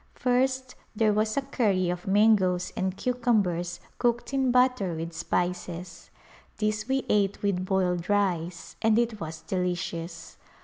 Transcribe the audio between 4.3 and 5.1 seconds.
in butter